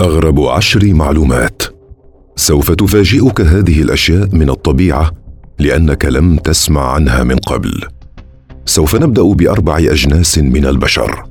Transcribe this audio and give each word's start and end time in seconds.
أغرب 0.00 0.40
عشر 0.40 0.94
معلومات. 0.94 1.62
سوف 2.36 2.70
تفاجئك 2.70 3.40
هذه 3.40 3.82
الأشياء 3.82 4.28
من 4.32 4.50
الطبيعة 4.50 5.12
لأنك 5.58 6.04
لم 6.04 6.36
تسمع 6.36 6.92
عنها 6.92 7.24
من 7.24 7.36
قبل. 7.36 7.82
سوف 8.66 8.96
نبدأ 8.96 9.22
بأربع 9.22 9.78
أجناس 9.78 10.38
من 10.38 10.66
البشر. 10.66 11.24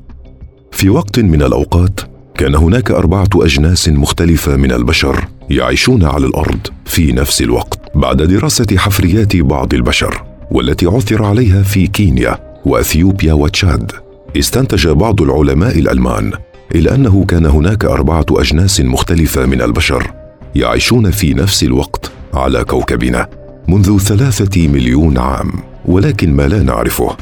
في 0.71 0.89
وقت 0.89 1.19
من 1.19 1.41
الأوقات 1.41 1.99
كان 2.35 2.55
هناك 2.55 2.91
أربعة 2.91 3.29
أجناس 3.35 3.89
مختلفة 3.89 4.55
من 4.55 4.71
البشر 4.71 5.27
يعيشون 5.49 6.03
على 6.03 6.25
الأرض 6.25 6.67
في 6.85 7.11
نفس 7.11 7.41
الوقت 7.41 7.79
بعد 7.95 8.21
دراسة 8.21 8.77
حفريات 8.77 9.35
بعض 9.35 9.73
البشر 9.73 10.23
والتي 10.51 10.85
عثر 10.85 11.23
عليها 11.23 11.63
في 11.63 11.87
كينيا 11.87 12.61
وأثيوبيا 12.65 13.33
وتشاد. 13.33 13.91
استنتج 14.37 14.87
بعض 14.87 15.21
العلماء 15.21 15.79
الألمان 15.79 16.31
الا 16.75 16.95
أنه 16.95 17.25
كان 17.25 17.45
هناك 17.45 17.85
أربعة 17.85 18.25
أجناس 18.31 18.81
مختلفة 18.81 19.45
من 19.45 19.61
البشر 19.61 20.11
يعيشون 20.55 21.11
في 21.11 21.33
نفس 21.33 21.63
الوقت 21.63 22.11
على 22.33 22.63
كوكبنا 22.63 23.27
منذ 23.67 23.97
ثلاثة 23.97 24.67
مليون 24.67 25.17
عام 25.17 25.51
ولكن 25.85 26.33
ما 26.33 26.47
لا 26.47 26.63
نعرفه. 26.63 27.17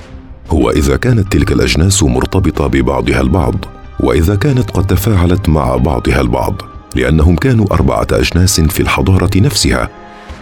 هو 0.50 0.70
إذا 0.72 0.98
كانت 0.98 1.32
تلك 1.32 1.52
الأجناس 1.52 2.04
مرتبطة 2.04 2.68
ببعضها 2.68 3.22
البعض 3.22 3.56
وإذا 4.00 4.36
كانت 4.36 4.72
قد 4.72 4.88
تفاعلت 4.88 5.50
مع 5.50 5.76
بعضها 5.76 6.22
البعض 6.22 6.62
لأنهم 6.96 7.36
كانوا 7.36 7.74
أربعة 7.74 8.08
أجناس 8.12 8.62
في 8.62 8.80
الحضارة 8.80 9.30
نفسها 9.36 9.90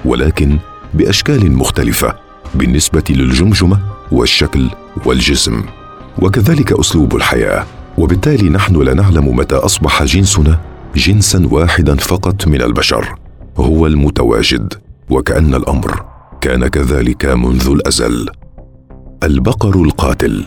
ولكن 0.05 0.58
بأشكال 0.94 1.52
مختلفة 1.52 2.16
بالنسبة 2.55 3.03
للجمجمة 3.09 3.80
والشكل 4.11 4.70
والجسم. 5.05 5.63
وكذلك 6.20 6.80
أسلوب 6.80 7.16
الحياة. 7.16 7.66
وبالتالي 7.97 8.49
نحن 8.49 8.81
لا 8.81 8.93
نعلم 8.93 9.35
متى 9.35 9.55
أصبح 9.55 10.03
جنسنا 10.03 10.59
جنسا 10.95 11.47
واحدا 11.52 11.95
فقط 11.95 12.47
من 12.47 12.61
البشر. 12.61 13.16
هو 13.58 13.88
المتواجد 13.88 14.73
وكأن 15.09 15.55
الأمر 15.55 16.05
كان 16.41 16.67
كذلك 16.67 17.25
منذ 17.25 17.67
الأزل. 17.67 18.30
البقر 19.23 19.81
القاتل. 19.81 20.45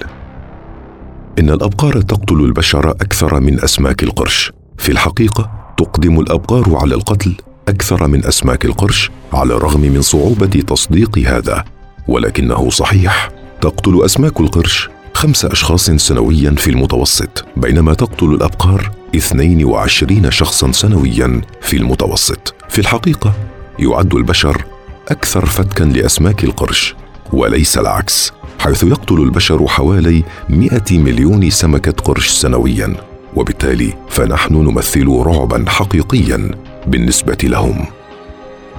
إن 1.38 1.50
الأبقار 1.50 2.00
تقتل 2.00 2.34
البشر 2.34 2.91
أكثر 2.91 3.41
من 3.41 3.60
أسماك 3.60 4.03
القرش. 4.03 4.53
في 4.78 4.92
الحقيقة 4.92 5.50
تقدم 5.77 6.20
الأبقار 6.20 6.77
على 6.77 6.94
القتل 6.94 7.34
أكثر 7.69 8.06
من 8.06 8.27
أسماك 8.27 8.64
القرش 8.64 9.10
على 9.33 9.55
الرغم 9.55 9.81
من 9.81 10.03
صعوبة 10.03 10.47
تصديق 10.47 11.19
هذا. 11.19 11.64
ولكنه 12.08 12.70
صحيح 12.70 13.31
تقتل 13.60 14.05
أسماك 14.05 14.41
القرش 14.41 14.88
خمس 15.17 15.45
أشخاص 15.45 15.91
سنويا 15.91 16.50
في 16.50 16.70
المتوسط 16.70 17.45
بينما 17.56 17.95
تقتل 17.95 18.27
الأبقار 18.27 18.91
22 19.14 20.31
شخصا 20.31 20.72
سنويا 20.72 21.41
في 21.61 21.77
المتوسط. 21.77 22.55
في 22.69 22.78
الحقيقة 22.78 23.33
يعد 23.78 24.14
البشر 24.14 24.64
أكثر 25.09 25.47
فتكا 25.47 25.84
لأسماك 25.84 26.44
القرش 26.44 26.94
وليس 27.33 27.78
العكس 27.78 28.33
حيث 28.59 28.84
يقتل 28.84 29.14
البشر 29.14 29.67
حوالي 29.67 30.25
100 30.48 30.81
مليون 30.91 31.50
سمكة 31.50 31.92
قرش 31.92 32.28
سنويا 32.28 32.94
وبالتالي 33.37 33.92
فنحن 34.09 34.55
نمثل 34.55 35.09
رعبا 35.09 35.64
حقيقيا 35.69 36.50
بالنسبة 36.87 37.39
لهم. 37.42 37.87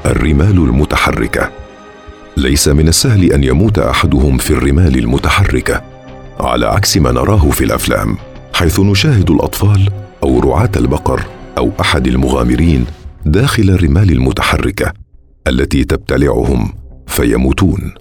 الرمال 0.06 0.58
المتحركة. 0.58 1.52
ليس 2.38 2.68
من 2.68 2.88
السهل 2.88 3.32
أن 3.34 3.44
يموت 3.44 3.80
أحدهم 3.80 4.38
في 4.38 4.52
الرمال 4.52 4.98
المتحركة. 4.98 5.97
على 6.40 6.66
عكس 6.66 6.98
ما 6.98 7.12
نراه 7.12 7.50
في 7.50 7.64
الأفلام 7.64 8.18
حيث 8.54 8.80
نشاهد 8.80 9.32
الأطفال 9.32 9.90
أو 10.24 10.40
رعاة 10.40 10.72
البقر 10.76 11.26
أو 11.58 11.72
أحد 11.82 12.08
المغامرين 12.08 12.86
داخل 13.26 13.70
الرمال 13.70 14.12
المتحركة 14.12 14.94
التي 15.48 15.84
تبتلعهم 15.84 16.74
فيموتون. 17.08 17.94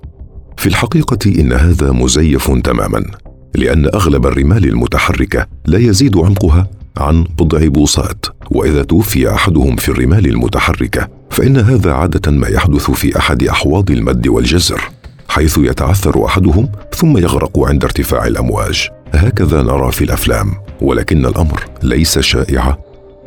في 0.56 0.66
الحقيقة 0.66 1.40
إن 1.40 1.52
هذا 1.52 1.92
مزيف 1.92 2.50
تماما 2.50 3.04
لأن 3.54 3.86
أغلب 3.86 4.26
الرمال 4.26 4.64
المتحركة 4.64 5.46
لا 5.66 5.78
يزيد 5.78 6.16
عمقها 6.16 6.66
عن 6.96 7.24
بضع 7.38 7.66
بوصات 7.66 8.26
وإذا 8.50 8.82
توفي 8.82 9.30
أحدهم 9.30 9.76
في 9.76 9.88
الرمال 9.88 10.26
المتحركة 10.26 11.08
فإن 11.30 11.56
هذا 11.56 11.92
عادة 11.92 12.32
ما 12.32 12.48
يحدث 12.48 12.90
في 12.90 13.18
أحد 13.18 13.42
أحواض 13.44 13.90
المد 13.90 14.28
والجزر. 14.28 14.80
حيث 15.36 15.58
يتعثر 15.58 16.26
أحدهم 16.26 16.68
ثم 16.94 17.18
يغرق 17.18 17.58
عند 17.58 17.84
ارتفاع 17.84 18.26
الأمواج. 18.26 18.88
هكذا 19.14 19.62
نرى 19.62 19.92
في 19.92 20.04
الأفلام 20.04 20.52
ولكن 20.80 21.26
الأمر 21.26 21.64
ليس 21.82 22.18
شائع 22.18 22.78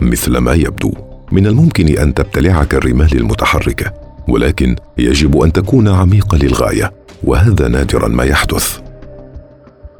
مثل 0.01 0.37
ما 0.37 0.53
يبدو. 0.53 0.93
من 1.31 1.47
الممكن 1.47 1.97
أن 1.97 2.13
تبتلعك 2.13 2.73
الرمال 2.73 3.17
المتحركة 3.17 3.93
ولكن 4.27 4.75
يجب 4.97 5.41
أن 5.41 5.51
تكون 5.51 5.87
عميقة 5.87 6.37
للغاية 6.37 6.93
وهذا 7.23 7.67
نادرا 7.67 8.07
ما 8.07 8.23
يحدث. 8.23 8.79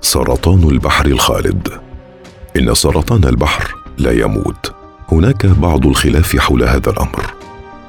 سرطان 0.02 0.64
البحر 0.64 1.06
الخالد. 1.06 1.68
إن 2.58 2.74
سرطان 2.74 3.24
البحر 3.24 3.76
لا 3.97 4.12
يموت. 4.12 4.74
هناك 5.12 5.46
بعض 5.46 5.88
الخلاف 5.88 6.38
حول 6.38 6.64
هذا 6.64 6.90
الأمر 6.90 7.34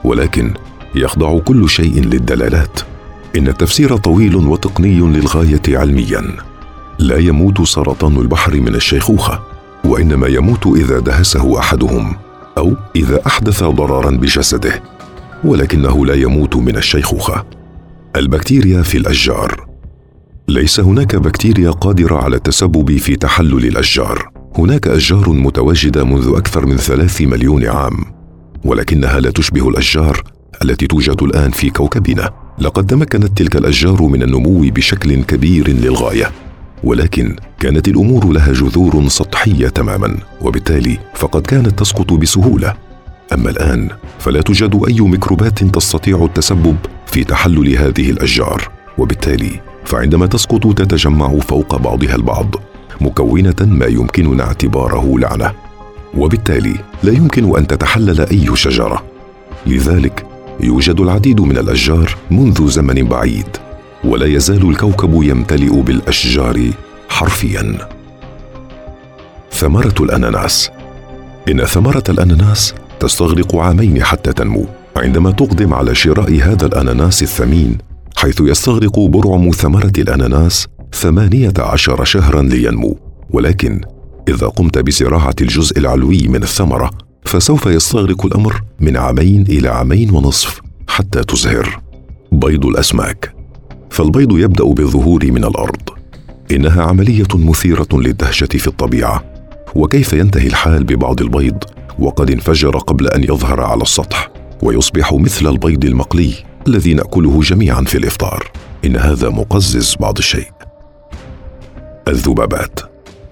ولكن 0.05 0.55
يخضع 0.95 1.39
كل 1.39 1.69
شيء 1.69 2.01
للدلالات. 2.05 2.90
إن 3.37 3.49
التفسير 3.49 3.97
طويل 3.97 4.37
وتقني 4.37 5.01
للغاية 5.01 5.63
علميا. 5.69 6.37
لا 6.99 7.17
يموت 7.17 7.63
سرطان 7.63 8.17
البحر 8.17 8.61
من 8.61 8.75
الشيخوخة 8.75 9.43
وإنما 9.85 10.27
يموت 10.27 10.67
إذا 10.67 10.99
دهسه 10.99 11.59
أحدهم 11.59 12.17
أو 12.59 12.77
إذا 12.97 13.27
أحدث 13.27 13.65
ضررا 13.65 14.11
بجسده 14.11 14.83
ولكنه 15.45 16.07
لا 16.07 16.15
يموت 16.15 16.57
من 16.57 16.77
الشيخوخة. 16.77 17.45
البكتيريا 18.17 18.83
في 18.83 18.99
الأشجار. 18.99 19.67
ليس 20.49 20.81
هناك 20.81 21.17
بكتيريا 21.17 21.71
قادرة 21.71 22.17
على 22.17 22.37
التسبب 22.37 22.97
في 22.97 23.17
تحلل 23.17 23.67
الأشجار. 23.67 24.31
هناك 24.59 24.89
أشجار 24.89 25.31
متواجدة 25.31 26.05
منذ 26.05 26.33
أكثر 26.37 26.67
من 26.67 26.77
ثلاث 26.77 27.23
مليون 27.23 27.67
عام 27.67 28.05
ولكنها 28.65 29.21
لا 29.21 29.31
تشبه 29.31 29.69
الأشجار 29.69 30.23
التي 30.65 30.87
توجد 30.87 31.23
الآن 31.23 31.51
في 31.51 31.71
كوكبنا. 31.71 32.31
لقد 32.59 32.87
تمكنت 32.87 33.39
تلك 33.39 33.57
الأشجار 33.57 34.03
من 34.03 34.23
النمو 34.23 34.61
بشكل 34.61 35.25
كبير 35.25 35.69
للغاية 35.69 36.31
ولكن 36.85 37.37
كانت 37.61 37.89
الأمور 37.89 38.33
لها 38.33 38.53
جذور 38.53 39.09
سطحية 39.09 39.69
تماما 39.69 40.17
وبالتالي 40.41 40.99
فقد 41.15 41.43
كانت 41.43 41.79
تسقط 41.79 42.13
بسهولة. 42.13 42.75
أما 43.33 43.51
الآن 43.51 43.89
فلا 44.19 44.41
توجد 44.41 44.83
أي 44.89 45.01
ميكروبات 45.01 45.65
تستطيع 45.65 46.25
التسبب 46.25 46.77
في 47.07 47.25
تحلل 47.25 47.77
هذه 47.77 48.11
الأشجار 48.11 48.71
وبالتالي 48.99 49.61
فعندما 49.85 50.27
تسقط 50.27 50.79
تتجمع 50.79 51.39
فوق 51.39 51.77
بعضها 51.77 52.15
البعض 52.15 52.55
مكونة 53.01 53.57
ما 53.61 53.87
يمكننا 53.87 54.45
اعتباره 54.45 55.19
لعنة. 55.19 55.53
وبالتالي 56.17 56.75
لا 57.03 57.13
يمكن 57.13 57.57
أن 57.57 57.67
تتحلل 57.67 58.21
أي 58.21 58.57
شجرة. 58.57 59.05
لذلك 59.67 60.30
يوجد 60.63 61.01
العديد 61.01 61.41
من 61.41 61.59
الأشجار 61.59 62.17
منذ 62.31 62.69
زمن 62.69 63.05
بعيد 63.05 63.57
ولا 64.05 64.27
يزال 64.27 64.71
الكوكب 64.71 65.23
يمتلئ 65.23 65.81
بالأشجار 65.81 66.71
حرفيا. 67.09 67.89
ثمرة 69.53 69.95
الأناناس. 70.01 70.71
إن 71.49 71.65
ثمرة 71.65 72.05
الأناناس 72.09 72.75
تستغرق 73.01 73.57
عامين 73.57 74.05
حتى 74.05 74.33
تنمو 74.33 74.67
عندما 74.97 75.31
تقدم 75.31 75.75
على 75.75 75.95
شراء 75.95 76.43
هذا 76.43 76.67
الأناناس 76.67 77.23
الثمين 77.23 77.79
حيث 78.17 78.41
يستغرق 78.41 78.99
برعم 78.99 79.51
ثمرة 79.51 79.93
الأناناس 79.99 80.67
ثمانية 80.93 81.53
عشر 81.59 82.05
شهرا 82.05 82.43
لينمو. 82.43 82.99
ولكن 83.31 83.81
إذا 84.29 84.47
قمت 84.47 84.79
بزراعه 84.79 85.35
الجزء 85.41 85.79
العلوي 85.79 86.29
من 86.29 86.43
الثمرة 86.43 86.91
فسوف 87.25 87.67
يستغرق 87.67 88.27
الأمر 88.27 88.63
من 88.81 88.97
عامين 88.97 89.43
إلى 89.43 89.69
عامين 89.69 90.11
ونصف 90.11 90.61
حتى 90.89 91.25
تزهر. 91.25 91.81
بيض 92.33 92.67
الأسماك. 92.67 93.35
فالبيض 93.91 94.39
يبدأ 94.39 94.65
بالظهور 94.65 95.25
من 95.25 95.45
الأرض. 95.45 95.91
إنها 96.51 96.83
عملية 96.83 97.29
مثيرة 97.35 97.89
للدهشة 97.93 98.47
في 98.47 98.67
الطبيعة. 98.67 99.25
وكيف 99.75 100.13
ينتهي 100.13 100.47
الحال 100.47 100.85
ببعض 100.85 101.21
البيض؟ 101.21 101.65
وقد 101.99 102.31
انفجر 102.31 102.79
قبل 102.79 103.09
أن 103.09 103.25
يظهر 103.25 103.61
على 103.61 103.83
السطح. 103.83 104.31
ويصبح 104.63 105.13
مثل 105.13 105.47
البيض 105.47 105.85
المقلي 105.85 106.35
الذي 106.67 106.95
نأكله 106.95 107.41
جميعا 107.41 107.83
في 107.83 107.99
الإفطار. 107.99 108.51
إن 108.85 108.97
هذا 108.97 109.29
مقزز 109.29 109.97
بعض 110.01 110.19
الشيء. 110.19 110.49
الذبابات. 112.09 112.81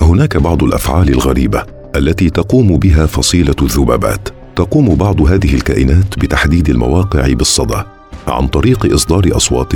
هناك 0.02 0.36
بعض 0.36 0.64
الأفعال 0.64 1.08
الغريبة. 1.08 1.77
التي 1.96 2.30
تقوم 2.30 2.76
بها 2.76 3.06
فصيلة 3.06 3.56
الذبابات. 3.62 4.28
تقوم 4.56 4.94
بعض 4.94 5.20
هذه 5.20 5.54
الكائنات 5.54 6.18
بتحديد 6.18 6.68
المواقع 6.68 7.32
بالصدى 7.32 7.82
عن 8.28 8.46
طريق 8.46 8.92
إصدار 8.94 9.28
أصوات 9.32 9.72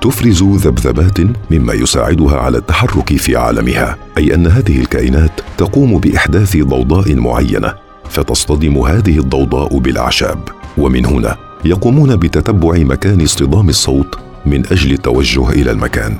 تفرز 0.00 0.42
ذبذبات 0.42 1.18
مما 1.50 1.72
يساعدها 1.72 2.36
على 2.36 2.58
التحرك 2.58 3.16
في 3.16 3.36
عالمها 3.36 3.96
أي 4.18 4.34
أن 4.34 4.46
هذه 4.46 4.80
الكائنات 4.80 5.30
تقوم 5.58 5.98
بإحداث 5.98 6.56
ضوضاء 6.56 7.14
معينة 7.14 7.74
فتصطدم 8.10 8.78
هذه 8.78 9.18
الضوضاء 9.18 9.78
بالأعشاب. 9.78 10.38
ومن 10.78 11.06
هنا 11.06 11.36
يقومون 11.64 12.16
بتتبع 12.16 12.78
مكان 12.78 13.22
اصطدام 13.22 13.68
الصوت 13.68 14.18
من 14.46 14.66
أجل 14.66 14.92
التوجه 14.92 15.50
إلى 15.50 15.70
المكان. 15.70 16.16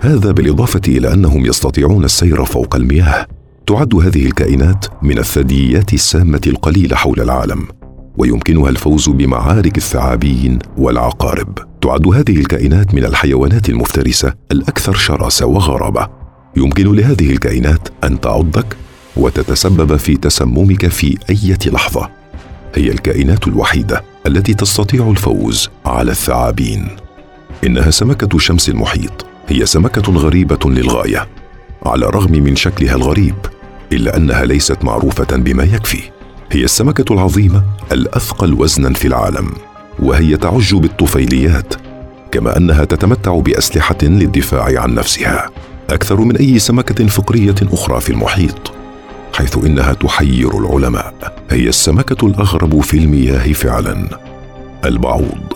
هذا 0.00 0.32
بالإضافة 0.32 0.80
إلى 0.88 1.12
أنهم 1.12 1.46
يستطيعون 1.46 2.04
السير 2.04 2.44
فوق 2.44 2.76
المياه. 2.76 3.26
تعد 3.70 3.94
هذه 3.94 4.26
الكائنات 4.26 4.86
من 5.02 5.18
الثدييات 5.18 5.92
السامة 5.92 6.40
القليلة 6.46 6.96
حول 6.96 7.20
العالم 7.20 7.68
ويمكنها 8.18 8.68
الفوز 8.68 9.08
بمعارك 9.08 9.76
الثعابين 9.76 10.58
والعقارب. 10.76 11.58
تعد 11.80 12.06
هذه 12.06 12.36
الكائنات 12.40 12.94
من 12.94 13.04
الحيوانات 13.04 13.68
المفترسة 13.68 14.34
الأكثر 14.52 14.94
شراسة 14.94 15.46
وغرابة. 15.46 16.08
يمكن 16.56 16.92
لهذه 16.94 17.30
الكائنات 17.30 17.88
أن 18.04 18.20
تعضك 18.20 18.76
وتتسبب 19.16 19.96
في 19.96 20.16
تسممك 20.16 20.88
في 20.88 21.18
أي 21.30 21.56
لحظة. 21.66 22.10
هي 22.74 22.90
الكائنات 22.90 23.48
الوحيدة 23.48 24.02
التي 24.26 24.54
تستطيع 24.54 25.10
الفوز 25.10 25.68
على 25.86 26.10
الثعابين. 26.10 26.88
إنها 27.66 27.90
سمكة 27.90 28.38
شمس 28.38 28.68
المحيط. 28.68 29.26
هي 29.48 29.66
سمكة 29.66 30.12
غريبة 30.12 30.70
للغاية. 30.70 31.28
على 31.86 32.06
الرغم 32.06 32.32
من 32.32 32.56
شكلها 32.56 32.94
الغريب 32.94 33.34
إلا 33.92 34.16
أنها 34.16 34.44
ليست 34.44 34.84
معروفة 34.84 35.36
بما 35.36 35.64
يكفي. 35.64 36.02
هي 36.52 36.64
السمكة 36.64 37.12
العظيمة 37.12 37.64
الأثقل 37.92 38.54
وزنا 38.54 38.92
في 38.92 39.08
العالم 39.08 39.50
وهي 39.98 40.36
تعج 40.36 40.74
بالطفيليات 40.74 41.74
كما 42.32 42.56
أنها 42.56 42.84
تتمتع 42.84 43.38
بأسلحة 43.38 43.98
للدفاع 44.02 44.80
عن 44.80 44.94
نفسها 44.94 45.50
أكثر 45.90 46.20
من 46.20 46.36
أي 46.36 46.58
سمكة 46.58 47.06
فقرية 47.06 47.54
أخرى 47.72 48.00
في 48.00 48.10
المحيط 48.10 48.72
حيث 49.34 49.58
إنها 49.58 49.92
تحير 49.92 50.58
العلماء. 50.58 51.34
هي 51.50 51.68
السمكة 51.68 52.26
الأغرب 52.26 52.80
في 52.80 52.98
المياه 52.98 53.52
فعلا 53.52 54.18
البعوض. 54.84 55.52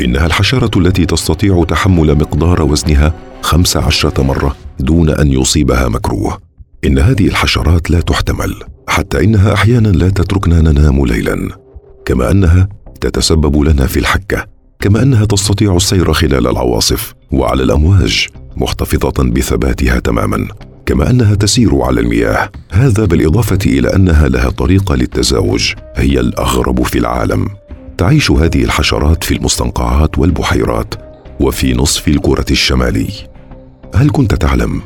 إنها 0.00 0.26
الحشرة 0.26 0.78
التي 0.78 1.06
تستطيع 1.06 1.64
تحمل 1.68 2.14
مقدار 2.14 2.62
وزنها 2.62 3.14
خمس 3.42 3.76
عشرة 3.76 4.22
مرة 4.22 4.56
دون 4.80 5.10
أن 5.10 5.28
يصيبها 5.28 5.88
مكروه. 5.88 6.51
إن 6.84 6.98
هذه 6.98 7.26
الحشرات 7.26 7.90
لا 7.90 8.00
تحتمل 8.00 8.54
حتى 8.88 9.24
إنها 9.24 9.54
أحيانا 9.54 9.88
لا 9.88 10.08
تتركنا 10.08 10.60
ننام 10.60 11.06
ليلا. 11.06 11.48
كما 12.04 12.30
أنها 12.30 12.68
تتسبب 13.00 13.62
لنا 13.62 13.86
في 13.86 13.98
الحكة 13.98 14.46
كما 14.80 15.02
أنها 15.02 15.24
تستطيع 15.24 15.76
السير 15.76 16.12
خلال 16.12 16.46
العواصف 16.46 17.14
وعلى 17.32 17.62
الأمواج 17.62 18.28
محتفظة 18.56 19.24
بثباتها 19.30 19.98
تماما 19.98 20.48
كما 20.86 21.10
أنها 21.10 21.34
تسير 21.34 21.82
على 21.82 22.00
المياه. 22.00 22.50
هذا 22.72 23.04
بالإضافة 23.04 23.58
إلى 23.66 23.94
أنها 23.94 24.28
لها 24.28 24.50
طريقة 24.50 24.94
للتزاوج 24.94 25.72
هي 25.96 26.20
الأغرب 26.20 26.82
في 26.82 26.98
العالم. 26.98 27.48
تعيش 27.98 28.30
هذه 28.30 28.64
الحشرات 28.64 29.24
في 29.24 29.34
المستنقعات 29.34 30.18
والبحيرات 30.18 30.94
وفي 31.40 31.74
نصف 31.74 32.08
الكرة 32.08 32.46
الشمالي. 32.50 33.08
هل 33.94 34.10
كنت 34.10 34.34
تعلم 34.34 34.82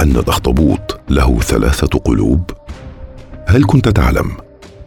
أن 0.00 0.10
الأخطبوط 0.16 1.00
له 1.08 1.38
ثلاثة 1.40 1.98
قلوب؟ 1.98 2.50
هل 3.46 3.64
كنت 3.64 3.88
تعلم 3.88 4.30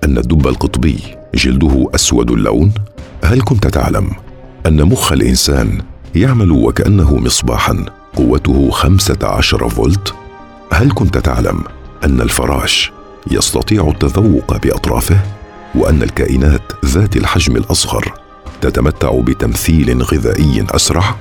أن 0.03 0.17
الدب 0.17 0.47
القطبي 0.47 0.99
جلده 1.35 1.89
أسود 1.95 2.31
اللون؟ 2.31 2.73
هل 3.23 3.41
كنت 3.41 3.67
تعلم 3.67 4.11
أن 4.65 4.83
مخ 4.83 5.11
الإنسان 5.11 5.81
يعمل 6.15 6.51
وكأنه 6.51 7.15
مصباحا 7.15 7.85
قوته 8.15 8.69
خمسة 8.69 9.17
عشر 9.23 9.69
فولت؟ 9.69 10.13
هل 10.73 10.91
كنت 10.91 11.17
تعلم 11.17 11.63
أن 12.03 12.21
الفراش 12.21 12.91
يستطيع 13.31 13.87
التذوق 13.89 14.57
بأطرافه؟ 14.57 15.19
وأن 15.75 16.03
الكائنات 16.03 16.61
ذات 16.85 17.15
الحجم 17.17 17.55
الأصغر 17.55 18.13
تتمتع 18.61 19.19
بتمثيل 19.19 20.03
غذائي 20.03 20.65
أسرع؟ 20.69 21.15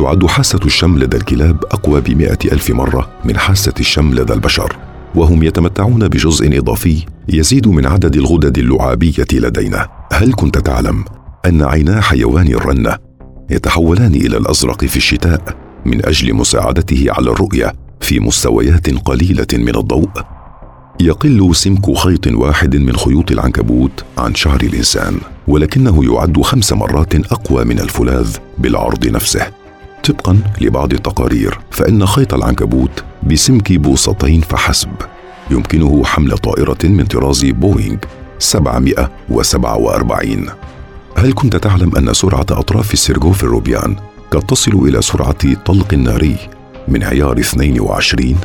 تعد 0.00 0.26
حاسة 0.26 0.60
الشم 0.64 0.98
لدى 0.98 1.16
الكلاب 1.16 1.64
أقوى 1.64 2.00
بمئة 2.00 2.38
ألف 2.52 2.70
مرة 2.70 3.10
من 3.24 3.38
حاسة 3.38 3.72
الشم 3.80 4.14
لدى 4.14 4.32
البشر 4.32 4.76
وهم 5.14 5.42
يتمتعون 5.42 6.08
بجزء 6.08 6.58
إضافي 6.58 7.04
يزيد 7.28 7.68
من 7.68 7.86
عدد 7.86 8.16
الغدد 8.16 8.58
اللعابية 8.58 9.26
لدينا. 9.32 9.88
هل 10.12 10.32
كنت 10.32 10.58
تعلم 10.58 11.04
أن 11.46 11.62
عينا 11.62 12.00
حيوان 12.00 12.46
الرنة 12.46 12.96
يتحولان 13.50 14.14
إلى 14.14 14.36
الأزرق 14.36 14.84
في 14.84 14.96
الشتاء 14.96 15.56
من 15.86 16.06
أجل 16.06 16.34
مساعدته 16.34 17.06
على 17.08 17.30
الرؤية 17.30 17.72
في 18.00 18.20
مستويات 18.20 18.90
قليلة 19.04 19.46
من 19.52 19.76
الضوء؟ 19.76 20.10
يقل 21.00 21.56
سمك 21.56 21.96
خيط 21.96 22.26
واحد 22.26 22.76
من 22.76 22.96
خيوط 22.96 23.30
العنكبوت 23.30 24.04
عن 24.18 24.34
شعر 24.34 24.60
الإنسان 24.62 25.18
ولكنه 25.48 26.14
يعد 26.14 26.40
خمس 26.40 26.72
مرات 26.72 27.14
أقوى 27.32 27.64
من 27.64 27.80
الفولاذ 27.80 28.36
بالعرض 28.58 29.06
نفسه. 29.06 29.59
طبقا 30.04 30.38
لبعض 30.60 30.92
التقارير 30.92 31.58
فإن 31.70 32.06
خيط 32.06 32.34
العنكبوت 32.34 33.04
بسمك 33.22 33.72
بوصتين 33.72 34.40
فحسب. 34.40 34.90
يمكنه 35.50 36.04
حمل 36.04 36.38
طائرة 36.38 36.78
من 36.84 37.04
طراز 37.04 37.44
بوينغ 37.44 37.96
747 38.38 40.46
هل 41.16 41.32
كنت 41.32 41.56
تعلم 41.56 41.96
أن 41.96 42.14
سرعة 42.14 42.46
أطراف 42.50 42.92
السيرجوف 42.92 43.44
الروبيان 43.44 43.96
قد 44.30 44.40
تصل 44.42 44.72
إلى 44.72 45.02
سرعة 45.02 45.54
طلق 45.64 45.86
الناري 45.92 46.36
من 46.88 47.04
عيار 47.04 47.38
22 47.38 48.36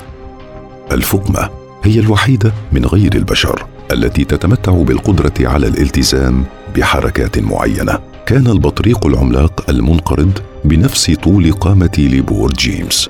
الفقمة 0.92 1.50
هي 1.84 2.00
الوحيدة 2.00 2.54
من 2.72 2.86
غير 2.86 3.16
البشر 3.16 3.66
التي 3.92 4.25
تتمتع 4.25 4.72
بالقدرة 4.72 5.34
على 5.40 5.68
الالتزام 5.68 6.44
بحركات 6.75 7.40
معينة. 7.40 8.00
كان 8.25 8.48
البطريق 8.48 9.06
العملاق 9.07 9.69
المنقرض 9.69 10.31
بنفس 10.66 11.12
طول 11.12 11.51
قامة 11.51 11.92
ليبور 11.98 12.54
جيمس. 12.54 13.10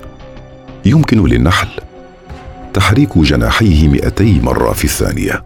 يمكن 0.85 1.25
للنحل. 1.25 1.67
تحريك 2.73 3.17
جناحيه 3.17 3.87
200 3.87 4.41
مرة 4.43 4.73
في 4.73 4.83
الثانية. 4.83 5.45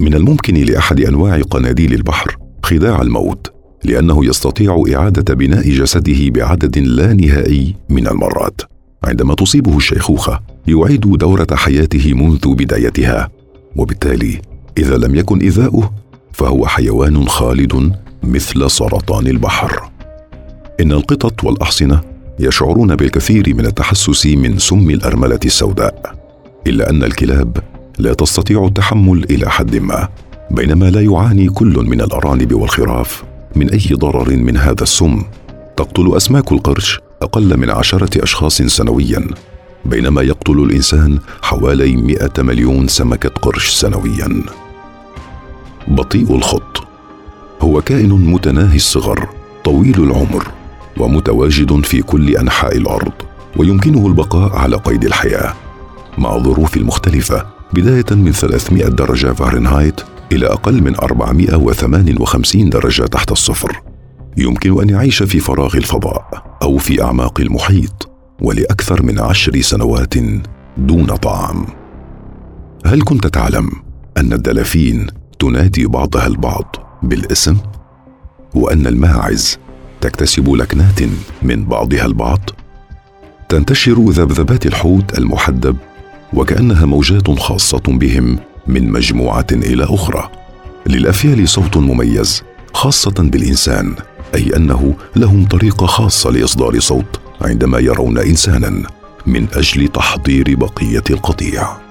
من 0.00 0.14
الممكن 0.14 0.54
لأحد 0.54 1.00
أنواع 1.00 1.40
قناديل 1.40 1.94
البحر 1.94 2.36
خداع 2.62 3.02
الموت 3.02 3.52
لأنه 3.84 4.26
يستطيع 4.26 4.82
إعادة 4.94 5.34
بناء 5.34 5.70
جسده 5.70 6.30
بعدد 6.30 6.78
لا 6.78 7.12
نهائي 7.12 7.74
من 7.88 8.08
المرات. 8.08 8.60
عندما 9.04 9.34
تصيبه 9.34 9.76
الشيخوخة 9.76 10.40
يعيد 10.66 11.00
دورة 11.00 11.48
حياته 11.54 12.14
منذ 12.14 12.54
بدايتها. 12.54 13.28
وبالتالي 13.76 14.40
إذا 14.78 14.96
لم 14.96 15.14
يكن 15.14 15.38
ايذاؤه 15.40 15.92
فهو 16.32 16.66
حيوان 16.66 17.28
خالد 17.28 17.92
مثل 18.22 18.70
سرطان 18.70 19.26
البحر. 19.26 19.90
إن 20.80 20.92
القطط 20.92 21.44
والأحصنة 21.44 22.00
يشعرون 22.40 22.96
بالكثير 22.96 23.54
من 23.54 23.66
التحسس 23.66 24.26
من 24.26 24.58
سم 24.58 24.90
الأرملة 24.90 25.40
السوداء 25.44 26.14
إلا 26.66 26.90
أن 26.90 27.02
الكلاب 27.04 27.56
لا 27.98 28.14
تستطيع 28.14 28.64
التحمل 28.64 29.24
إلى 29.30 29.50
حد 29.50 29.76
ما 29.76 30.08
بينما 30.50 30.90
لا 30.90 31.00
يعاني 31.00 31.48
كل 31.48 31.86
من 31.88 32.00
الأرانب 32.00 32.54
والخراف 32.54 33.24
من 33.56 33.70
أي 33.70 33.94
ضرر 33.94 34.36
من 34.36 34.56
هذا 34.56 34.82
السم. 34.82 35.22
تقتل 35.76 36.16
أسماك 36.16 36.52
القرش 36.52 37.00
أقل 37.22 37.56
من 37.56 37.70
عشرة 37.70 38.22
أشخاص 38.22 38.62
سنويا 38.62 39.26
بينما 39.84 40.22
يقتل 40.22 40.52
الإنسان 40.52 41.18
حوالي 41.42 41.96
مئة 41.96 42.42
مليون 42.42 42.88
سمكة 42.88 43.28
قرش 43.28 43.68
سنويا. 43.68 44.42
بطيء 45.88 46.36
الخط. 46.36 46.77
هو 47.60 47.82
كائن 47.82 48.10
متناهي 48.10 48.76
الصغر 48.76 49.28
طويل 49.64 50.02
العمر 50.02 50.48
ومتواجد 50.98 51.84
في 51.84 52.02
كل 52.02 52.36
أنحاء 52.36 52.76
الأرض 52.76 53.12
ويمكنه 53.56 54.06
البقاء 54.06 54.56
على 54.56 54.76
قيد 54.76 55.04
الحياة. 55.04 55.54
مع 56.18 56.38
ظروف 56.38 56.76
مختلفة 56.76 57.46
بداية 57.72 58.04
من 58.10 58.32
300 58.32 58.88
درجة 58.88 59.34
فahrenheit 59.34 60.02
إلى 60.32 60.46
أقل 60.46 60.82
من 60.82 60.96
458 60.96 62.70
درجة 62.70 63.02
تحت 63.02 63.32
الصفر. 63.32 63.80
يمكن 64.36 64.80
أن 64.82 64.88
يعيش 64.90 65.22
في 65.22 65.40
فراغ 65.40 65.76
الفضاء 65.76 66.42
أو 66.62 66.78
في 66.78 67.02
أعماق 67.02 67.40
المحيط 67.40 68.10
ولأكثر 68.42 69.02
من 69.02 69.20
عشر 69.20 69.60
سنوات 69.60 70.14
دون 70.78 71.06
طعام. 71.06 71.66
هل 72.86 73.02
كنت 73.02 73.26
تعلم 73.26 73.70
أن 74.16 74.32
الدلافين 74.32 75.06
تنادي 75.38 75.86
بعضها 75.86 76.26
البعض؟ 76.26 76.87
بالاسم 77.02 77.56
وأن 78.54 78.86
الماعز 78.86 79.58
تكتسب 80.00 80.48
لكنات 80.50 81.00
من 81.42 81.64
بعضها 81.64 82.06
البعض. 82.06 82.50
تنتشر 83.48 84.10
ذبذبات 84.10 84.66
الحوت 84.66 85.18
المحدب 85.18 85.76
وكأنها 86.32 86.86
موجات 86.86 87.30
خاصة 87.30 87.82
بهم 87.86 88.38
من 88.66 88.92
مجموعه 88.92 89.46
إلى 89.52 89.84
أخرى. 89.84 90.30
للأفيال 90.86 91.48
صوت 91.48 91.76
مميز 91.76 92.42
خاصة 92.74 93.14
بالإنسان 93.18 93.94
أي 94.34 94.56
أنه 94.56 94.94
لهم 95.16 95.46
طريقة 95.46 95.86
خاصة 95.86 96.30
لإصدار 96.30 96.80
صوت 96.80 97.20
عندما 97.40 97.78
يرون 97.78 98.18
انسانا 98.18 98.82
من 99.26 99.46
أجل 99.54 99.88
تحضير 99.88 100.54
بقية 100.56 101.04
القطيع. 101.10 101.87